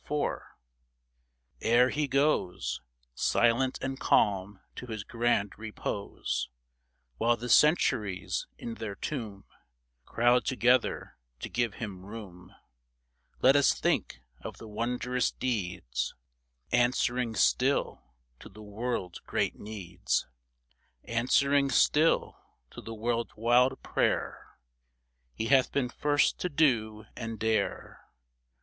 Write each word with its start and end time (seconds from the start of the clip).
IV, 0.09 0.39
Ere 1.61 1.89
he 1.91 2.07
goes 2.07 2.81
Silent 3.13 3.77
and 3.83 3.99
calm 3.99 4.59
to 4.75 4.87
his 4.87 5.03
grand 5.03 5.53
repose— 5.59 6.49
While 7.19 7.37
the 7.37 7.49
Centuries 7.49 8.47
in 8.57 8.73
their 8.73 8.95
tomb 8.95 9.45
Crowd 10.05 10.43
together 10.43 11.19
to 11.41 11.49
give 11.49 11.75
him 11.75 12.03
room, 12.03 12.51
Let 13.43 13.55
us 13.55 13.79
think 13.79 14.21
of 14.41 14.57
the 14.57 14.67
wondrous 14.67 15.29
deeds' 15.33 16.15
Answering 16.71 17.35
still 17.35 18.01
to 18.39 18.49
the 18.49 18.63
world's 18.63 19.19
great 19.19 19.59
needs, 19.59 20.25
Answering 21.03 21.69
still 21.69 22.39
to 22.71 22.81
the 22.81 22.95
world's 22.95 23.37
wild 23.37 23.83
prayer, 23.83 24.57
He 25.35 25.45
hath 25.49 25.71
been 25.71 25.89
first 25.89 26.39
to 26.39 26.49
do 26.49 27.05
and 27.15 27.37
dare 27.39 28.03